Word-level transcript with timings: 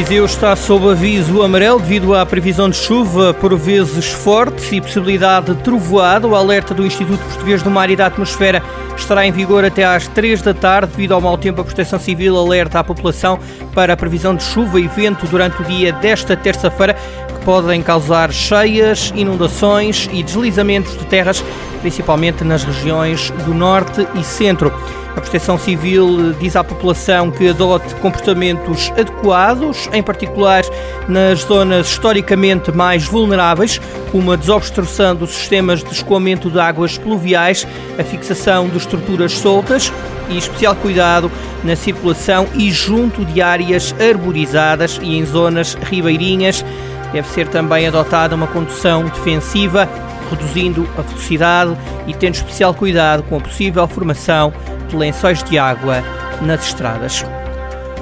Viseu 0.00 0.24
está 0.24 0.56
sob 0.56 0.88
aviso 0.90 1.42
amarelo 1.42 1.78
devido 1.78 2.14
à 2.14 2.24
previsão 2.24 2.70
de 2.70 2.76
chuva, 2.76 3.34
por 3.34 3.54
vezes 3.54 4.06
forte 4.06 4.76
e 4.76 4.80
possibilidade 4.80 5.54
de 5.54 5.62
trovoada. 5.62 6.26
O 6.26 6.34
alerta 6.34 6.72
do 6.72 6.86
Instituto 6.86 7.22
Português 7.22 7.62
do 7.62 7.70
Mar 7.70 7.90
e 7.90 7.96
da 7.96 8.06
Atmosfera 8.06 8.62
estará 8.96 9.26
em 9.26 9.30
vigor 9.30 9.62
até 9.62 9.84
às 9.84 10.08
3 10.08 10.40
da 10.40 10.54
tarde. 10.54 10.92
Devido 10.92 11.12
ao 11.12 11.20
mau 11.20 11.36
tempo, 11.36 11.60
a 11.60 11.64
Proteção 11.64 12.00
Civil 12.00 12.34
alerta 12.34 12.80
a 12.80 12.84
população 12.84 13.38
para 13.74 13.92
a 13.92 13.96
previsão 13.96 14.34
de 14.34 14.42
chuva 14.42 14.80
e 14.80 14.88
vento 14.88 15.26
durante 15.26 15.60
o 15.60 15.64
dia 15.66 15.92
desta 15.92 16.34
terça-feira 16.34 16.96
podem 17.44 17.82
causar 17.82 18.32
cheias, 18.32 19.12
inundações 19.14 20.08
e 20.12 20.22
deslizamentos 20.22 20.96
de 20.96 21.04
terras, 21.06 21.44
principalmente 21.80 22.44
nas 22.44 22.64
regiões 22.64 23.30
do 23.44 23.54
norte 23.54 24.06
e 24.14 24.24
centro. 24.24 24.72
A 25.16 25.20
Proteção 25.20 25.58
Civil 25.58 26.32
diz 26.34 26.54
à 26.54 26.62
população 26.62 27.30
que 27.30 27.48
adote 27.48 27.94
comportamentos 27.96 28.90
adequados, 28.92 29.88
em 29.92 30.02
particular 30.02 30.62
nas 31.08 31.40
zonas 31.40 31.88
historicamente 31.88 32.70
mais 32.70 33.04
vulneráveis, 33.04 33.80
como 34.12 34.30
a 34.32 34.36
desobstrução 34.36 35.16
dos 35.16 35.30
sistemas 35.30 35.82
de 35.82 35.92
escoamento 35.92 36.48
de 36.48 36.60
águas 36.60 36.96
pluviais, 36.96 37.66
a 37.98 38.04
fixação 38.04 38.68
de 38.68 38.76
estruturas 38.76 39.32
soltas 39.32 39.92
e 40.28 40.38
especial 40.38 40.76
cuidado 40.76 41.30
na 41.64 41.74
circulação 41.74 42.46
e 42.54 42.70
junto 42.70 43.24
de 43.24 43.42
áreas 43.42 43.94
arborizadas 44.00 45.00
e 45.02 45.18
em 45.18 45.26
zonas 45.26 45.74
ribeirinhas. 45.74 46.64
Deve 47.12 47.28
ser 47.28 47.48
também 47.48 47.88
adotada 47.88 48.36
uma 48.36 48.46
condução 48.46 49.04
defensiva, 49.04 49.88
reduzindo 50.30 50.88
a 50.96 51.02
velocidade 51.02 51.76
e 52.06 52.14
tendo 52.14 52.34
especial 52.34 52.72
cuidado 52.74 53.22
com 53.24 53.36
a 53.36 53.40
possível 53.40 53.86
formação 53.88 54.52
de 54.88 54.96
lençóis 54.96 55.42
de 55.42 55.58
água 55.58 56.02
nas 56.40 56.66
estradas. 56.66 57.24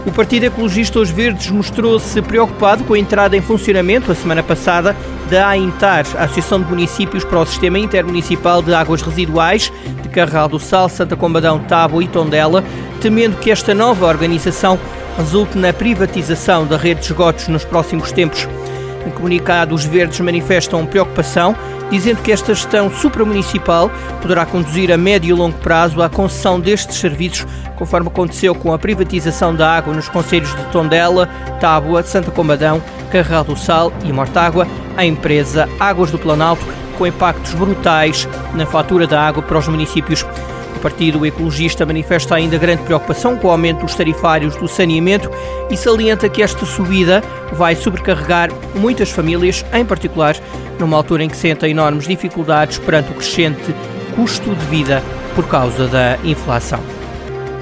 O 0.06 0.12
Partido 0.12 0.44
Ecologista 0.44 1.00
Os 1.00 1.10
Verdes 1.10 1.50
mostrou-se 1.50 2.22
preocupado 2.22 2.84
com 2.84 2.94
a 2.94 2.98
entrada 2.98 3.36
em 3.36 3.42
funcionamento, 3.42 4.10
a 4.10 4.14
semana 4.14 4.42
passada, 4.42 4.96
da 5.28 5.48
AINTAR, 5.48 6.06
a 6.16 6.24
Associação 6.24 6.62
de 6.62 6.70
Municípios 6.70 7.24
para 7.24 7.40
o 7.40 7.46
Sistema 7.46 7.78
Intermunicipal 7.78 8.62
de 8.62 8.72
Águas 8.72 9.02
Residuais, 9.02 9.70
de 10.02 10.08
Carral 10.08 10.48
do 10.48 10.58
Sal, 10.58 10.88
Santa 10.88 11.16
Combadão, 11.16 11.58
Tábua 11.58 12.02
e 12.02 12.08
Tondela, 12.08 12.64
temendo 13.00 13.36
que 13.38 13.50
esta 13.50 13.74
nova 13.74 14.06
organização 14.06 14.78
resulte 15.18 15.58
na 15.58 15.72
privatização 15.72 16.64
da 16.66 16.76
rede 16.76 17.00
de 17.00 17.06
esgotos 17.06 17.48
nos 17.48 17.64
próximos 17.64 18.12
tempos. 18.12 18.48
Em 19.06 19.10
comunicado, 19.10 19.74
os 19.74 19.84
verdes 19.84 20.20
manifestam 20.20 20.86
preocupação, 20.86 21.54
dizendo 21.90 22.22
que 22.22 22.32
esta 22.32 22.54
gestão 22.54 22.90
supramunicipal 22.90 23.90
poderá 24.20 24.44
conduzir 24.44 24.92
a 24.92 24.96
médio 24.96 25.30
e 25.30 25.38
longo 25.38 25.58
prazo 25.58 26.02
à 26.02 26.08
concessão 26.08 26.60
destes 26.60 26.96
serviços, 26.96 27.46
conforme 27.76 28.08
aconteceu 28.08 28.54
com 28.54 28.72
a 28.72 28.78
privatização 28.78 29.54
da 29.54 29.76
água 29.76 29.94
nos 29.94 30.08
conselhos 30.08 30.54
de 30.54 30.64
Tondela, 30.66 31.28
Tábua, 31.60 32.02
Santa 32.02 32.30
Combadão, 32.30 32.82
Carral 33.10 33.44
do 33.44 33.56
Sal 33.56 33.92
e 34.04 34.12
Mortágua, 34.12 34.66
à 34.96 35.04
empresa 35.04 35.68
Águas 35.78 36.10
do 36.10 36.18
Planalto, 36.18 36.64
com 36.96 37.06
impactos 37.06 37.54
brutais 37.54 38.28
na 38.54 38.66
fatura 38.66 39.06
da 39.06 39.20
água 39.20 39.42
para 39.42 39.58
os 39.58 39.68
municípios. 39.68 40.26
O 40.78 40.80
Partido 40.80 41.26
Ecologista 41.26 41.84
manifesta 41.84 42.36
ainda 42.36 42.56
grande 42.56 42.84
preocupação 42.84 43.36
com 43.36 43.48
o 43.48 43.50
aumento 43.50 43.80
dos 43.80 43.96
tarifários 43.96 44.54
do 44.54 44.68
saneamento 44.68 45.28
e 45.68 45.76
salienta 45.76 46.28
que 46.28 46.40
esta 46.40 46.64
subida 46.64 47.20
vai 47.52 47.74
sobrecarregar 47.74 48.48
muitas 48.76 49.10
famílias, 49.10 49.64
em 49.72 49.84
particular 49.84 50.36
numa 50.78 50.96
altura 50.96 51.24
em 51.24 51.28
que 51.28 51.36
sentem 51.36 51.72
enormes 51.72 52.06
dificuldades 52.06 52.78
perante 52.78 53.10
o 53.10 53.14
crescente 53.14 53.74
custo 54.14 54.54
de 54.54 54.64
vida 54.66 55.02
por 55.34 55.48
causa 55.48 55.88
da 55.88 56.16
inflação. 56.22 56.80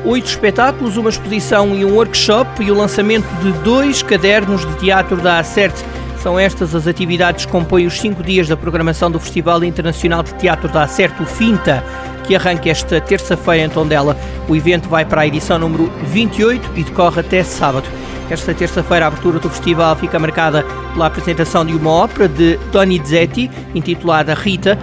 Oito 0.05 0.27
espetáculos, 0.27 0.99
uma 0.99 1.09
exposição 1.09 1.75
e 1.75 1.87
um 1.87 1.95
workshop 1.95 2.63
e 2.63 2.71
o 2.71 2.77
lançamento 2.77 3.27
de 3.43 3.51
dois 3.65 4.03
cadernos 4.03 4.67
de 4.67 4.75
teatro 4.75 5.17
da 5.17 5.39
Acerte. 5.39 5.83
São 6.23 6.39
estas 6.39 6.75
as 6.75 6.87
atividades 6.87 7.47
que 7.47 7.53
compõem 7.53 7.87
os 7.87 7.99
cinco 7.99 8.23
dias 8.23 8.47
da 8.47 8.59
programação 8.59 9.11
do 9.11 9.19
Festival 9.19 9.65
Internacional 9.65 10.23
de 10.23 10.35
Teatro 10.35 10.69
da 10.69 10.83
Acerte, 10.83 11.23
o 11.23 11.27
FINTA 11.27 11.83
que 12.27 12.35
arranca 12.35 12.69
esta 12.69 13.01
terça-feira 13.01 13.65
em 13.65 13.69
Tondela. 13.69 14.17
O 14.49 14.57
evento 14.57 14.89
vai 14.89 15.05
para 15.05 15.23
a 15.23 15.27
edição 15.27 15.59
número 15.59 15.91
28 16.05 16.71
e 16.77 16.83
decorre 16.83 17.21
até 17.21 17.43
sábado. 17.43 17.89
Esta 18.29 18.53
terça-feira 18.53 19.05
a 19.05 19.09
abertura 19.09 19.39
do 19.39 19.49
festival 19.49 19.95
fica 19.95 20.19
marcada 20.19 20.65
pela 20.93 21.07
apresentação 21.07 21.65
de 21.65 21.75
uma 21.75 21.91
ópera 21.91 22.29
de 22.29 22.57
Donizetti, 22.73 23.49
intitulada 23.75 24.35
Rita, 24.35 24.77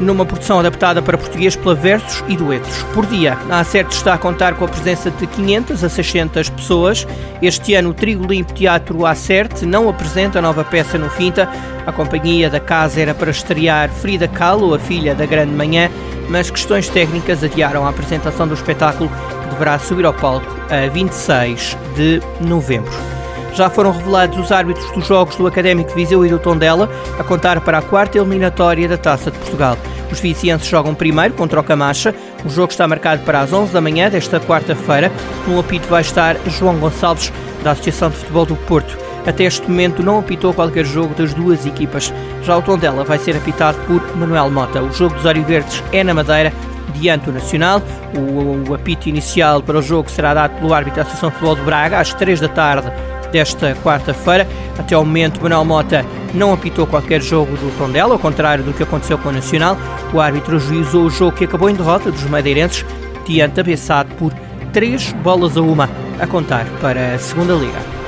numa 0.00 0.24
produção 0.24 0.58
adaptada 0.58 1.02
para 1.02 1.18
português 1.18 1.54
pela 1.54 1.74
Versos 1.74 2.24
e 2.26 2.36
Duetos. 2.36 2.82
Por 2.94 3.06
dia, 3.06 3.38
a 3.50 3.60
Acerte 3.60 3.94
está 3.94 4.14
a 4.14 4.18
contar 4.18 4.54
com 4.54 4.64
a 4.64 4.68
presença 4.68 5.10
de 5.10 5.26
500 5.26 5.84
a 5.84 5.88
600 5.88 6.48
pessoas. 6.48 7.06
Este 7.40 7.74
ano, 7.74 7.90
o 7.90 7.94
Trigo 7.94 8.26
Limpo 8.26 8.52
Teatro 8.52 9.06
Acerte 9.06 9.66
não 9.66 9.88
apresenta 9.88 10.40
nova 10.40 10.64
peça 10.64 10.98
no 10.98 11.10
Finta. 11.10 11.48
A 11.86 11.92
companhia 11.92 12.48
da 12.48 12.60
casa 12.60 13.00
era 13.00 13.14
para 13.14 13.30
estrear 13.30 13.90
Frida 13.90 14.26
Kahlo, 14.26 14.74
a 14.74 14.78
filha 14.78 15.14
da 15.14 15.26
Grande 15.26 15.52
Manhã, 15.52 15.90
mas 16.28 16.50
questões 16.50 16.88
técnicas 16.88 17.44
adiaram 17.44 17.86
a 17.86 17.90
apresentação 17.90 18.48
do 18.48 18.54
espetáculo 18.54 19.10
que 19.42 19.50
deverá 19.50 19.78
subir 19.78 20.06
ao 20.06 20.14
palco 20.14 20.46
a 20.70 20.88
26 20.88 21.76
de 21.96 22.20
novembro. 22.40 23.19
Já 23.54 23.68
foram 23.68 23.90
revelados 23.90 24.38
os 24.38 24.52
árbitros 24.52 24.90
dos 24.92 25.06
jogos 25.06 25.36
do 25.36 25.46
Académico 25.46 25.90
de 25.90 25.96
Viseu 25.96 26.24
e 26.24 26.28
do 26.28 26.38
Tondela, 26.38 26.88
a 27.18 27.24
contar 27.24 27.60
para 27.60 27.78
a 27.78 27.82
quarta 27.82 28.18
eliminatória 28.18 28.88
da 28.88 28.96
Taça 28.96 29.30
de 29.30 29.38
Portugal. 29.38 29.76
Os 30.10 30.20
vicienses 30.20 30.66
jogam 30.66 30.94
primeiro 30.94 31.34
contra 31.34 31.60
o 31.60 31.64
Camacha. 31.64 32.14
O 32.44 32.48
jogo 32.48 32.72
está 32.72 32.86
marcado 32.86 33.22
para 33.22 33.40
as 33.40 33.52
11 33.52 33.72
da 33.72 33.80
manhã 33.80 34.08
desta 34.10 34.40
quarta-feira. 34.40 35.10
No 35.46 35.60
apito 35.60 35.88
vai 35.88 36.00
estar 36.00 36.36
João 36.46 36.78
Gonçalves, 36.78 37.32
da 37.62 37.72
Associação 37.72 38.10
de 38.10 38.16
Futebol 38.16 38.46
do 38.46 38.56
Porto. 38.56 38.98
Até 39.26 39.44
este 39.44 39.68
momento 39.70 40.02
não 40.02 40.18
apitou 40.18 40.54
qualquer 40.54 40.84
jogo 40.84 41.14
das 41.14 41.34
duas 41.34 41.66
equipas. 41.66 42.12
Já 42.42 42.56
o 42.56 42.62
Tondela 42.62 43.04
vai 43.04 43.18
ser 43.18 43.36
apitado 43.36 43.78
por 43.86 44.16
Manuel 44.16 44.50
Mota. 44.50 44.82
O 44.82 44.90
jogo 44.92 45.14
dos 45.14 45.26
Oriverdes 45.26 45.82
é 45.92 46.02
na 46.02 46.14
Madeira, 46.14 46.52
diante 46.94 47.26
do 47.26 47.32
Nacional. 47.32 47.82
O, 48.16 48.70
o 48.70 48.74
apito 48.74 49.08
inicial 49.08 49.62
para 49.62 49.78
o 49.78 49.82
jogo 49.82 50.10
será 50.10 50.32
dado 50.32 50.58
pelo 50.58 50.72
árbitro 50.72 50.96
da 50.96 51.02
Associação 51.02 51.28
de 51.28 51.34
Futebol 51.36 51.56
de 51.56 51.62
Braga 51.62 52.00
às 52.00 52.14
3 52.14 52.40
da 52.40 52.48
tarde 52.48 52.90
desta 53.30 53.74
quarta-feira. 53.82 54.46
Até 54.78 54.94
ao 54.94 55.04
momento, 55.04 55.42
Manuel 55.42 55.64
Mota 55.64 56.04
não 56.34 56.52
apitou 56.52 56.86
qualquer 56.86 57.22
jogo 57.22 57.56
do 57.56 57.76
Tondela, 57.76 58.14
ao 58.14 58.18
contrário 58.18 58.64
do 58.64 58.72
que 58.72 58.82
aconteceu 58.82 59.18
com 59.18 59.28
o 59.28 59.32
Nacional. 59.32 59.76
O 60.12 60.20
árbitro 60.20 60.56
ajuizou 60.56 61.04
o 61.04 61.10
jogo 61.10 61.36
que 61.36 61.44
acabou 61.44 61.68
em 61.68 61.74
derrota 61.74 62.10
dos 62.10 62.24
madeirenses, 62.24 62.84
diante 63.26 63.60
a 63.60 64.04
por 64.18 64.32
3 64.72 65.12
bolas 65.22 65.56
a 65.56 65.62
uma, 65.62 65.88
a 66.18 66.26
contar 66.26 66.66
para 66.80 67.14
a 67.14 67.18
segunda 67.18 67.54
Liga. 67.54 68.00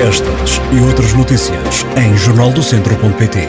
Estas 0.00 0.60
e 0.72 0.80
outras 0.80 1.12
notícias 1.14 1.86
em 1.96 2.16
jornaldocentro.pt. 2.16 3.48